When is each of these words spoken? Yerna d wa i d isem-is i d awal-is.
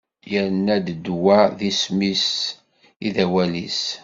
Yerna 0.31 0.75
d 0.85 1.05
wa 1.21 1.39
i 1.49 1.55
d 1.57 1.59
isem-is 1.69 2.27
i 3.05 3.07
d 3.13 3.15
awal-is. 3.23 3.81